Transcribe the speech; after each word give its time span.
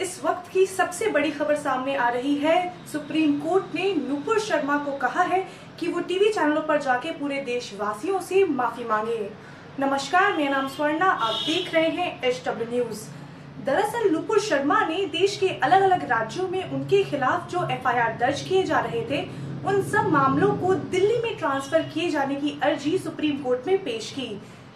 इस 0.00 0.20
वक्त 0.24 0.50
की 0.52 0.64
सबसे 0.66 1.08
बड़ी 1.10 1.30
खबर 1.30 1.56
सामने 1.56 1.94
आ 1.96 2.08
रही 2.08 2.34
है। 2.34 2.56
सुप्रीम 2.92 3.32
कोर्ट 3.38 3.74
ने 3.74 3.92
नुपुर 3.94 4.38
शर्मा 4.38 4.76
को 4.78 4.96
कहा 4.98 5.22
है 5.22 5.40
कि 5.80 5.88
वो 5.88 6.00
टीवी 6.00 6.28
चैनलों 6.32 6.62
पर 6.62 6.80
जाके 6.82 7.10
पूरे 7.10 7.40
देशवासियों 7.40 8.20
से 8.20 8.44
माफ़ी 8.44 8.84
मांगे। 8.84 9.30
नमस्कार, 9.80 10.36
मेरा 10.36 10.50
नाम 10.50 10.68
स्वर्णा, 10.68 11.06
आप 11.06 11.34
देख 11.46 11.74
रहे 11.74 11.88
हैं 11.88 12.22
एच 12.22 12.42
डब्ल्यू 12.46 12.68
न्यूज़। 12.70 13.02
दरअसल 13.66 14.10
नुपुर 14.10 14.40
शर्मा 14.40 14.80
ने 14.86 15.04
देश 15.06 15.36
के 15.36 15.48
अलग 15.48 15.82
अलग 15.82 16.08
राज्यों 16.10 16.48
में 16.48 16.70
उनके 16.70 17.02
खिलाफ 17.04 17.50
जो 17.50 17.66
एफआईआर 17.70 18.16
दर्ज 18.20 18.40
किए 18.40 18.62
जा 18.62 18.78
रहे 18.78 19.02
थे, 19.10 19.22
उन 19.66 19.82
सब 19.82 20.08
मामलों 20.08 20.52
को 20.56 20.74
दिल्ली 20.74 21.18
में 21.22 21.36
ट्रांसफ़र 21.38 21.82
किए 21.82 22.10
जाने 22.10 22.34
की 22.34 22.58
अर्जी 22.62 22.96
सुप्रीम 22.98 23.36
कोर्ट 23.36 23.66
में 23.66 23.84
पेश 23.84 24.10
की, 24.10 24.30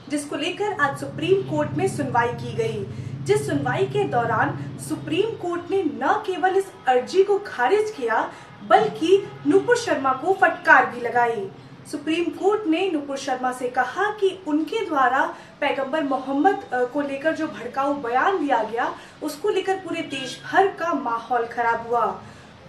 जिसको 0.08 0.36
लेकर 0.36 0.72
आज 0.80 0.98
सुप्रीम 1.00 1.42
कोर्ट 1.50 1.70
में 1.70 1.86
सुनवाई 1.88 2.32
की 2.34 2.54
गई। 2.54 2.84
जिस 3.24 3.46
सुनवाई 3.46 3.86
के 3.86 4.04
दौरान 4.04 4.56
सुप्रीम 4.88 5.36
कोर्ट 5.42 5.70
ने 5.70 5.82
न 5.84 6.12
केवल 6.26 6.56
इस 6.56 6.72
अर्जी 6.88 7.22
को 7.24 7.38
खारिज 7.46 7.90
किया, 7.96 8.20
बल्कि 8.68 9.22
नुपुर 9.46 9.76
शर्मा 9.76 10.12
को 10.14 10.32
फटकार 10.40 10.86
भी 10.86 11.00
लगाई। 11.00 11.48
सुप्रीम 11.90 12.24
कोर्ट 12.32 12.66
ने 12.66 12.90
नुपुर 12.90 13.16
शर्मा 13.16 13.52
से 13.52 13.68
कहा 13.68 14.10
कि 14.20 14.38
उनके 14.48 14.84
द्वारा 14.86 15.24
पैगंबर 15.60 16.02
मोहम्मद 16.04 16.68
को 16.92 17.00
लेकर 17.00 17.34
जो 17.36 17.46
भड़काऊ 17.48 17.94
बयान 18.02 18.38
दिया 18.38 18.62
गया, 18.62 18.92
उसको 19.22 19.48
लेकर 19.48 19.76
पूरे 19.78 20.02
देश 20.10 20.40
भर 20.44 20.66
का 20.78 20.92
माहौल 20.94 21.46
खराब 21.46 21.86
हुआ। 21.88 22.06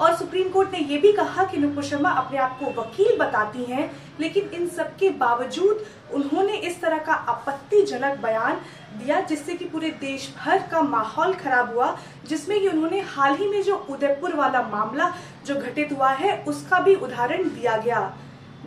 और 0.03 0.15
सुप्रीम 0.15 0.47
कोर्ट 0.49 0.71
ने 0.73 0.79
यह 0.79 1.01
भी 1.01 1.11
कहा 1.13 1.43
कि 1.43 1.57
नुपुर 1.57 1.83
शर्मा 1.83 2.09
अपने 2.11 2.37
आप 2.37 2.57
को 2.59 2.71
वकील 2.81 3.17
बताती 3.17 3.63
हैं, 3.63 3.89
लेकिन 4.19 4.49
इन 4.53 4.67
सब 4.67 4.95
के 4.97 5.09
बावजूद 5.19 5.85
उन्होंने 6.13 6.55
इस 6.59 6.81
तरह 6.81 6.97
का 6.99 7.13
आपत्तिजनक 7.13 8.17
बयान 8.21 8.59
दिया 8.97 9.19
जिससे 9.21 9.53
कि 9.53 9.65
पूरे 9.65 9.89
देश 10.01 10.27
भर 10.37 10.67
का 10.71 10.81
माहौल 10.81 11.33
खराब 11.33 11.73
हुआ, 11.73 11.95
जिसमें 12.27 12.59
कि 12.61 12.67
उन्होंने 12.67 12.99
हाल 13.07 13.35
ही 13.35 13.47
में 13.47 13.61
जो 13.63 13.75
उदयपुर 13.89 14.35
वाला 14.35 14.61
मामला 14.67 15.11
जो 15.45 15.55
घटित 15.55 15.91
हुआ 15.91 16.09
है, 16.11 16.43
उसका 16.43 16.79
भी 16.79 16.95
उदाहरण 16.95 17.49
दिया 17.49 17.77
गया। 17.77 18.01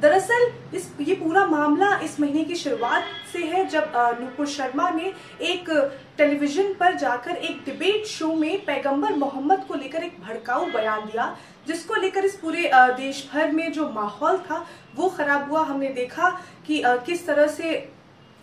दरअसल, 0.01 0.53
इस, 0.75 0.91
ये 1.01 1.15
पूरा 1.15 1.45
मामला 1.47 1.99
इस 2.01 2.19
महीने 2.21 2.45
की 2.45 2.55
शुरुआत 2.55 3.05
से 3.33 3.39
है, 3.39 3.65
जब 3.69 3.93
नुपुर 4.21 4.47
शर्मा 4.47 4.89
ने 4.91 5.13
एक 5.43 5.71
टेलीविज़न 6.19 6.73
पर 6.75 6.95
जाकर 6.95 7.37
एक 7.37 7.63
डिबेट 7.65 8.07
शो 8.07 8.33
में 8.35 8.65
पैगंबर 8.65 9.15
मोहम्मद 9.15 9.65
को 9.69 9.75
लेकर 9.75 10.03
एक 10.03 10.21
भड़काऊ 10.21 10.67
बयान 10.67 11.07
दिया, 11.07 11.37
जिसको 11.67 11.95
लेकर 11.95 12.25
इस 12.25 12.37
पूरे 12.37 12.71
देश 12.75 13.29
भर 13.35 13.53
में 13.53 13.71
जो 13.73 13.89
माहौल 13.91 14.39
था, 14.39 14.67
वो 14.97 15.09
खराब 15.09 15.51
हुआ। 15.51 15.63
हमने 15.65 15.89
देखा 15.93 16.31
कि 16.67 16.83
किस 16.87 17.27
तरह 17.27 17.47
से 17.47 17.73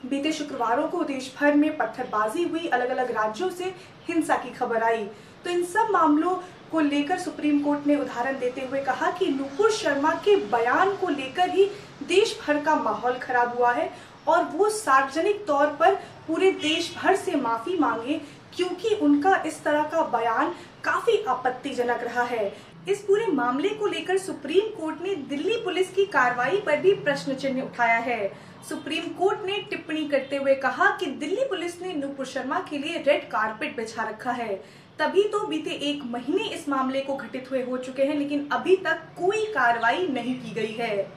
बीते 0.06 0.32
शुक्रवारों 0.32 0.88
को 0.88 1.04
देश 1.04 1.34
भर 1.40 1.54
में 1.54 1.76
पत्थरबाजी 1.78 2.44
हुई 2.44 2.68
अलग 2.68 2.90
अलग 2.90 3.12
राज्यों 3.12 3.50
से 3.50 3.66
हिंसा 4.08 4.36
की 4.36 4.50
खबर 4.52 4.84
आई। 4.84 5.08
तो 5.44 5.50
इन 5.50 5.64
सब 5.66 5.88
मामलों 5.92 6.36
को 6.72 6.80
लेकर 6.80 7.20
सुप्रीम 7.20 7.60
कोर्ट 7.60 7.88
ने 7.88 7.96
उदाहरण 7.96 8.40
देते 8.40 8.62
हुए 8.62 8.82
कहा 8.82 9.10
कि 9.12 9.28
नुपुर 9.30 9.72
शर्मा 9.72 10.12
के 10.26 10.36
बयान 10.52 10.96
को 10.98 11.10
लेकर 11.10 11.50
ही 11.50 11.66
देश 12.08 12.38
भर 12.42 12.62
का 12.64 12.76
माहौल 12.76 13.18
खराब 13.18 13.58
हुआ 13.58 13.72
है 13.74 13.90
और 14.28 14.44
वो 14.54 14.70
सार्वजनिक 14.70 15.46
तौर 15.48 15.68
पर 15.80 15.96
पूरे 16.28 16.52
देश 16.52 16.94
भर 16.98 17.16
से 17.16 17.36
माफ़ी 17.36 17.78
मांगे, 17.80 18.20
क्योंकि 18.56 18.94
उनका 18.96 19.36
इस 19.46 19.64
तरह 19.64 19.84
का 19.84 20.02
बयान 20.10 20.54
काफ़ी 20.84 21.18
आपत्तिजनक 21.24 22.04
रहा 22.04 22.24
है। 22.24 22.46
इस 22.90 23.02
पूरे 23.02 23.26
मामले 23.28 23.70
को 23.70 23.88
लेकर 23.88 24.18
सुप्रीम 24.18 24.70
कोर्ट 24.80 25.02
ने 25.02 25.16
दिल्ली 25.30 25.58
पुलिस 25.66 25.90
की 25.90 26.06
कार्रवाई 26.06 26.58
पर 26.66 26.80
भी 26.82 26.94
प्रश्न 26.96 27.36
चिन्ह 27.36 27.62
उठाया 27.62 27.98
है। 28.00 28.32
सुप्रीम 28.70 29.08
कोर्ट 29.14 29.40
ने 29.46 29.58
टिप्पणी 29.70 30.04
करते 30.10 30.36
हुए 30.36 30.54
कहा 30.56 30.90
कि 30.98 31.06
दिल्ली 31.14 31.46
पुलिस 31.46 31.82
ने 31.82 31.94
नुपुर 31.94 32.26
शर्मा 32.26 32.60
के 32.70 32.78
लिए 32.78 32.98
रेड 32.98 33.28
कारपेट 33.30 33.76
बिछा 33.78 34.04
रखा 34.04 34.32
है। 34.32 34.56
तभी 35.00 35.24
तो 35.24 35.40
बीते 35.48 35.72
एक 35.90 36.04
महीने 36.06 36.48
इस 36.50 36.68
मामले 36.70 37.02
को 37.02 37.16
घटित 37.16 37.52
हुए 37.52 37.64
हो 37.64 37.78
चुके 37.78 38.04
हैं, 38.04 38.16
लेकिन 38.16 38.48
अभी 38.52 38.76
तक 38.78 39.04
कोई 39.18 39.46
कार्रवाई 39.54 40.08
नहीं 40.08 40.40
की 40.42 40.54
गई 40.54 40.74
है। 40.74 41.08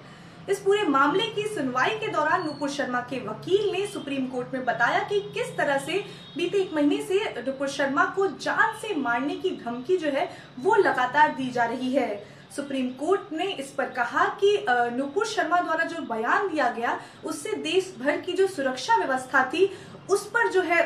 इस 0.51 0.59
पूरे 0.61 0.83
मामले 0.85 1.27
की 1.35 1.43
सुनवाई 1.45 1.99
के 1.99 2.09
दौरान 2.09 2.45
नुपुर 2.47 2.71
शर्मा 2.71 3.01
के 3.11 3.19
वकील 3.21 3.73
ने 3.73 3.87
सुप्रीम 3.87 4.27
कोर्ट 4.27 4.55
में 4.55 4.65
बताया 4.65 5.03
कि 5.09 5.21
किस 5.35 5.57
तरह 5.57 5.79
से 5.79 6.05
बीते 6.37 6.59
एक 6.59 6.75
महीने 6.75 7.03
से 7.03 7.25
नुपुर 7.39 7.69
शर्मा 7.69 8.05
को 8.17 8.27
जान 8.27 8.79
से 8.83 8.95
मारने 8.97 9.37
की 9.37 9.51
धमकी 9.57 9.97
जो 9.97 10.11
है, 10.11 10.31
वो 10.61 10.75
लगातार 10.77 11.35
दी 11.35 11.51
जा 11.51 11.65
रही 11.65 11.93
है। 11.93 12.36
सुप्रीम 12.51 12.89
कोर्ट 12.91 13.33
ने 13.33 13.45
इस 13.53 13.71
पर 13.71 13.89
कहा 13.91 14.25
कि 14.43 14.65
नुपुर 14.69 15.27
शर्मा 15.27 15.61
द्वारा 15.61 15.85
जो 15.85 16.03
बयान 16.05 16.49
दिया 16.49 16.69
गया, 16.71 16.99
उससे 17.25 17.53
देश 17.63 17.95
भर 17.99 18.21
की 18.21 18.33
जो 18.33 18.47
सुरक्षा 18.47 18.97
व्यवस्था 18.97 19.45
थी, 19.45 19.69
उस 20.11 20.27
पर 20.31 20.49
जो 20.49 20.63
है 20.63 20.81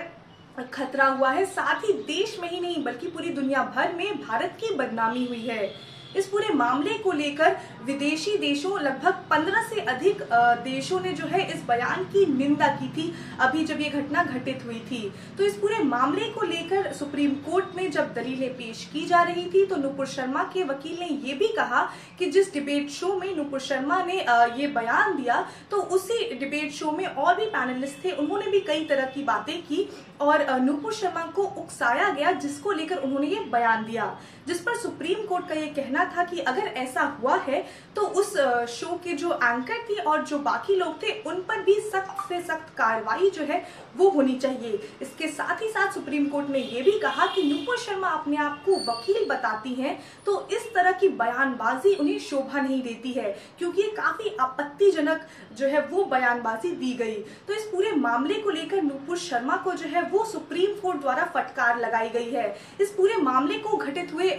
खतरा 0.73 1.07
हुआ 1.07 1.31
है। 1.31 1.45
साथ 1.47 1.85
ही 1.85 1.93
देश 1.93 2.39
में 2.41 2.49
ही 2.51 2.61
नहीं, 2.61 2.83
बल्कि 2.85 3.09
पूरी 3.09 3.31
दुनिया 3.31 3.63
भर 3.77 3.93
में 3.95 4.21
भारत 4.21 4.57
की 4.61 4.75
बदनामी 4.75 5.25
हुई 5.27 5.47
है। 5.47 5.73
इस 6.17 6.27
पूरे 6.27 6.55
मामले 6.55 6.95
को 6.99 7.13
लेकर 7.13 7.57
विदेशी 7.85 8.37
देशों, 8.39 8.79
लगभग 8.81 9.23
15 9.31 9.69
से 9.69 9.81
अधिक 9.83 10.23
देशों 10.65 11.01
ने 11.01 11.13
जो 11.13 11.27
है 11.27 11.43
इस 11.47 11.63
बयान 11.69 12.05
की 12.05 12.25
निंदा 12.29 12.67
की 12.77 12.89
थी, 12.91 13.13
अभी 13.41 13.65
जब 13.65 13.81
ये 13.81 13.89
घटना 13.91 14.25
घटित 14.25 14.65
हुई 14.67 14.79
थी। 14.91 15.03
तो 15.39 15.45
इस 15.45 15.57
पूरे 15.57 15.79
मामले 15.85 16.29
को 16.31 16.47
लेकर 16.47 16.93
सुप्रीम 16.95 17.31
कोर्ट 17.47 17.77
में 17.77 17.91
जब 17.91 18.13
दलीलें 18.15 18.49
पेश 18.55 18.85
की 18.93 19.05
जा 19.07 19.23
रही 19.23 19.45
थी 19.51 19.65
तो 19.67 19.77
नुपुर 19.77 20.07
शर्मा 20.09 20.43
के 20.55 20.65
वकील 20.65 20.99
ने 21.01 21.09
ये 21.29 21.35
भी 21.35 21.49
कहा 21.57 21.83
कि 22.19 22.31
जिस 22.31 22.53
डिबेट 22.55 22.91
शो 22.91 23.15
में 23.15 23.35
नुपुर 23.37 23.61
शर्मा 23.61 24.03
ने 24.05 24.19
ये 24.57 24.67
बयान 24.71 25.17
दिया 25.17 25.45
तो 25.71 25.77
उसी 25.91 26.35
डिबेट 26.35 26.73
शो 26.73 26.91
में 26.93 27.07
और 27.07 27.35
भी 27.37 27.47
पैनलिस्ट 27.47 28.05
थे, 28.05 28.11
उन्होंने 28.13 28.51
भी 28.51 28.61
कई 28.63 28.85
तरह 28.85 29.07
की 29.07 29.23
बातें 29.25 29.61
की 29.63 29.89
और 30.21 30.47
नुपुर 30.61 30.93
शर्मा 30.93 31.25
को 31.27 31.43
उकसाया 31.43 32.09
गया, 32.11 32.33
जिसको 32.33 32.73
लेकर 32.73 32.97
उन्होंने 32.99 33.27
ये 33.27 33.41
बयान 33.53 33.85
दिया। 33.85 34.17
जिस 34.49 34.61
पर 34.61 34.77
सुप्रीम 34.77 35.25
कोर्ट 35.27 35.49
का 35.49 35.55
ये 35.55 35.67
कहना 35.69 36.00
था 36.07 36.25
कि 36.25 36.39
अगर 36.41 36.67
ऐसा 36.77 37.03
हुआ 37.21 37.37
है 37.39 37.65
तो 37.97 38.03
उस 38.03 38.33
शो 38.71 38.99
के 39.05 39.13
जो 39.15 39.33
एंकर 39.35 39.83
थी 39.89 39.95
और 40.01 40.25
जो 40.25 40.39
बाकी 40.41 40.77
लोग 40.77 41.03
थे, 41.03 41.13
उन 41.23 41.41
पर 41.49 41.63
भी 41.63 41.75
सख्त 41.83 42.29
से 42.29 42.41
सख्त 42.43 42.75
कार्रवाई 42.77 43.31
जो 43.31 43.45
है, 43.45 43.65
वो 43.97 44.09
होनी 44.11 44.35
चाहिए। 44.37 44.81
इसके 45.03 45.29
साथ 45.29 45.63
ही 45.63 45.69
साथ 45.69 45.93
सुप्रीम 45.93 46.27
कोर्ट 46.27 46.51
ने 46.51 46.59
ये 46.61 46.83
भी 46.83 46.99
कहा 47.01 47.27
कि 47.27 47.43
नुपुर 47.45 47.79
शर्मा 47.79 48.09
अपने 48.11 48.37
आप 48.39 48.63
को 48.67 48.77
वकील 48.87 49.25
बताती 49.29 49.75
हैं 49.75 49.99
तो 50.27 50.47
इस 50.53 50.73
तरह 50.75 50.93
की 50.93 51.09
बयानबाजी 51.11 51.95
उन्हें 51.95 52.19
शोभा 52.21 52.61
नहीं 52.61 52.83
देती 52.83 53.13
है, 53.13 53.37
क्योंकि 53.59 53.83
काफ़ी 53.93 54.35
आपत्तिजनक 54.41 55.27
जो 55.53 55.67
है, 55.67 55.81
वो 55.83 56.05
बयानबाजी 56.07 56.71
दी 56.73 56.93
गई। 56.95 57.15
तो 57.49 57.55
इस 57.55 57.65
पूरे 57.67 57.93
मामले 57.93 58.35
को 58.35 58.51
लेकर 58.51 58.83
नुपुर 58.83 59.19
शर्मा 59.19 59.57
को 59.57 59.73
जो 59.73 59.89
है, 59.89 60.03
वो 60.03 60.25
सुप्रीम 60.27 60.75
कोर्ट 60.81 61.01
द्वारा 61.01 61.25
फटकार 61.35 61.79
लगाई 61.81 62.09
गई 62.11 62.31
है। 62.31 62.57
इस 62.81 62.91
पूरे 62.93 63.17
मामले 63.19 63.59
को 63.59 63.77
घटित 63.77 64.13
हुए 64.15 64.31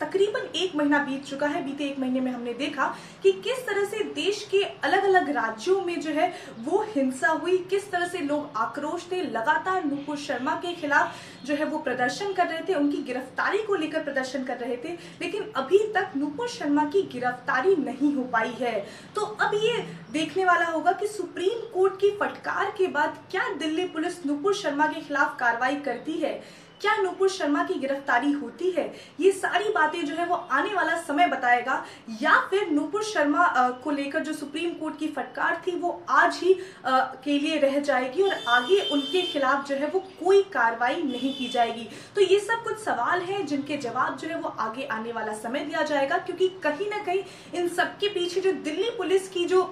तकरीबन 0.00 0.48
एक 0.56 0.76
महीना 1.00 1.10
बीत 1.10 1.24
चुका 1.26 1.46
है। 1.46 1.64
बीते 1.64 1.84
एक 1.84 1.98
महीने 1.98 2.20
में 2.20 2.30
हमने 2.32 2.52
देखा 2.54 2.86
कि 3.22 3.32
किस 3.34 3.66
तरह 3.66 3.84
से 3.84 4.04
देश 4.14 4.46
के 4.50 4.62
अलग 4.84 5.04
अलग 5.04 5.30
राज्यों 5.30 5.80
में 5.80 6.00
जो 6.00 6.10
है 6.10 6.32
वो 6.60 6.82
हिंसा 6.94 7.28
हुई, 7.30 7.56
किस 7.70 7.90
तरह 7.90 8.06
से 8.08 8.18
लोग 8.18 8.50
आक्रोश 8.56 9.06
थे, 9.12 9.22
लगातार 9.22 9.84
नुपुर 9.84 10.16
शर्मा 10.18 10.54
के 10.56 10.74
खिलाफ 10.74 11.14
जो 11.44 11.54
है 11.54 11.64
वो 11.64 11.78
प्रदर्शन 11.78 12.32
कर 12.32 12.46
रहे 12.46 12.62
थे, 12.68 12.74
उनकी 12.74 13.02
गिरफ्तारी 13.02 13.62
को 13.62 13.74
लेकर 13.74 14.02
प्रदर्शन 14.04 14.44
कर 14.44 14.58
रहे 14.58 14.76
थे, 14.76 14.92
लेकिन 15.22 15.52
अभी 15.56 15.78
तक 15.94 16.12
नुपुर 16.16 16.48
शर्मा 16.48 16.84
की 16.84 17.02
गिरफ्तारी 17.12 17.76
नहीं 17.76 18.14
हो 18.14 18.22
पाई 18.32 18.54
है। 18.60 18.78
तो 19.14 19.20
अब 19.20 19.54
ये 19.54 19.76
देखने 20.12 20.44
वाला 20.44 20.66
होगा 20.66 20.92
कि 20.92 21.06
सुप्रीम 21.08 21.60
कोर्ट 21.74 22.00
की 22.00 22.10
फटकार 22.10 22.74
के 22.78 22.86
बाद 22.88 23.18
क्या 23.30 23.48
दिल्ली 23.58 23.84
पुलिस 23.88 24.24
नुपुर 24.26 24.54
शर्मा 24.54 24.86
के 24.86 25.00
खिलाफ 25.00 25.38
कार्रवाई 25.40 25.76
करती 25.76 26.12
है। 26.12 26.40
क्या 26.80 26.96
नुपुर 26.96 27.28
शर्मा 27.30 27.62
की 27.64 27.74
गिरफ्तारी 27.76 28.30
होती 28.32 28.70
है? 28.70 28.84
ये 29.20 29.30
सारी 29.32 29.72
बातें 29.72 30.04
जो 30.04 30.14
है 30.14 30.26
वो 30.26 30.34
आने 30.34 30.74
वाला 30.74 30.96
समय 30.98 31.26
बताएगा। 31.28 31.84
या 32.22 32.38
फिर 32.50 32.70
नुपुर 32.70 33.02
शर्मा 33.04 33.46
को 33.84 33.90
लेकर 33.90 34.22
जो 34.24 34.32
सुप्रीम 34.32 34.70
कोर्ट 34.74 34.98
की 34.98 35.08
फटकार 35.08 35.60
थी, 35.66 35.72
वो 35.72 36.02
आज 36.10 36.38
ही 36.42 36.54
के 36.86 37.38
लिए 37.38 37.58
रह 37.58 37.78
जाएगी 37.80 38.22
और 38.22 38.34
आगे 38.48 38.80
उनके 38.92 39.22
खिलाफ 39.22 39.66
जो 39.68 39.76
है 39.76 39.88
वो 39.88 40.00
कोई 40.20 40.42
कार्रवाई 40.52 41.02
नहीं 41.02 41.34
की 41.34 41.48
जाएगी। 41.48 41.88
तो 42.14 42.20
ये 42.22 42.38
सब 42.40 42.62
कुछ 42.64 42.78
सवाल 42.78 43.20
है 43.22 43.42
जिनके 43.44 43.76
जवाब 43.78 44.16
जो 44.16 44.28
है 44.28 44.40
वो 44.40 44.48
आगे 44.60 44.86
आने 44.86 45.12
वाला 45.12 45.32
समय 45.34 45.60
दिया 45.60 45.82
जाएगा, 45.82 46.18
क्योंकि 46.18 46.48
कहीं 46.62 46.88
ना 46.90 47.02
कहीं 47.04 47.22
इन 47.54 47.68
सबके 47.70 48.08
पीछे 48.08 48.40
जो 48.40 48.52
दिल्ली 48.54 48.90
पुलिस 48.98 49.28
की 49.28 49.44
जो 49.44 49.62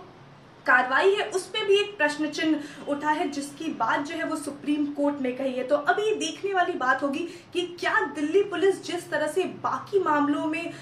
कार्रवाई 0.69 1.15
है, 1.15 1.29
उस 1.31 1.47
पर 1.47 1.67
भी 1.67 1.79
एक 1.81 1.97
प्रश्न 1.99 2.29
चिन्ह 2.29 2.91
उठा 2.91 3.11
है, 3.11 3.29
जिसकी 3.31 3.69
बात 3.75 4.07
जो 4.07 4.15
है 4.15 4.25
वो 4.25 4.37
सुप्रीम 4.39 4.87
कोर्ट 4.93 5.21
ने 5.23 5.33
कही 5.33 5.53
है। 5.53 5.65
तो 5.65 5.77
अब 5.77 5.99
ये 6.01 6.15
देखने 6.17 6.53
वाली 6.55 6.73
बात 6.79 7.03
होगी 7.03 7.27
कि 7.53 7.63
क्या 7.81 8.01
दिल्ली 8.15 8.43
पुलिस 8.51 8.85
जिस 8.87 9.11
तरह 9.11 9.27
से 9.29 9.45
बाकी 9.63 9.99
मामलों 10.01 10.47
में 10.47 10.73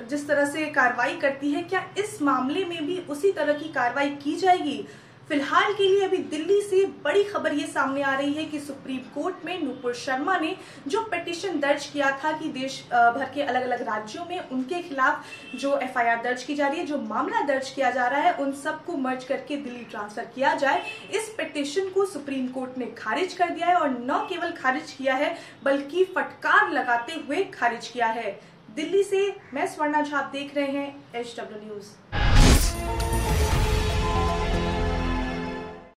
जिस 0.00 0.26
तरह 0.28 0.44
से 0.46 0.66
कार्रवाई 0.70 1.16
करती 1.16 1.50
है, 1.50 1.62
क्या 1.64 1.84
इस 1.98 2.20
मामले 2.22 2.64
में 2.64 2.86
भी 2.86 2.98
उसी 3.08 3.32
तरह 3.32 3.52
की 3.54 3.68
कार्रवाई 3.70 4.10
की 4.22 4.36
जाएगी? 4.36 4.84
फ़िलहाल 5.28 5.72
के 5.74 5.88
लिए 5.88 6.04
अभी 6.04 6.16
दिल्ली 6.28 6.60
से 6.62 6.84
बड़ी 7.04 7.22
खबर 7.24 7.52
ये 7.54 7.66
सामने 7.66 8.02
आ 8.02 8.14
रही 8.14 8.32
है 8.32 8.44
कि 8.44 8.58
सुप्रीम 8.60 8.98
कोर्ट 9.14 9.44
में 9.44 9.62
नूपुर 9.62 9.94
शर्मा 9.94 10.36
ने 10.38 10.54
जो 10.88 11.00
पिटिशन 11.10 11.58
दर्ज 11.60 11.86
किया 11.86 12.10
था 12.24 12.32
कि 12.38 12.48
देश 12.48 12.80
भर 12.90 13.30
के 13.34 13.42
अलग 13.42 13.62
अलग 13.62 13.82
राज्यों 13.88 14.24
में 14.24 14.38
उनके 14.40 14.80
खिलाफ 14.82 15.24
जो 15.56 15.76
एफआईआर 15.78 16.22
दर्ज 16.22 16.42
की 16.42 16.54
जा 16.54 16.68
रही 16.68 16.78
है, 16.78 16.86
जो 16.86 16.98
मामला 16.98 17.40
दर्ज 17.46 17.70
किया 17.70 17.90
जा 17.90 18.06
रहा 18.06 18.20
है, 18.20 18.32
उन 18.34 18.52
सबको 18.54 18.96
मर्ज 18.96 19.24
करके 19.24 19.56
दिल्ली 19.56 19.84
ट्रांसफ़र 19.84 20.24
किया 20.34 20.54
जाए। 20.54 20.82
इस 21.14 21.28
पिटिशन 21.38 21.88
को 21.88 22.06
सुप्रीम 22.06 22.48
कोर्ट 22.48 22.78
ने 22.78 22.86
खारिज 22.98 23.34
कर 23.34 23.50
दिया 23.50 23.66
है 23.66 23.74
और 23.74 23.90
न 23.90 24.26
केवल 24.28 24.52
खारिज 24.52 24.92
किया 24.92 25.14
है, 25.14 25.36
बल्कि 25.64 26.04
फटकार 26.16 26.70
लगाते 26.72 27.20
हुए 27.26 27.44
खारिज 27.54 27.88
किया 27.88 28.06
है। 28.08 28.38
दिल्ली 28.76 29.02
से 29.02 29.28
मैं 29.54 29.66
स्वर्णा 29.66 30.02
झा 30.02 30.22
देख 30.32 30.56
रहे 30.56 30.70
हैं 30.72 31.12
एच 31.14 31.34
डब्ल्यू 31.38 31.64
न्यूज़ 31.64 32.27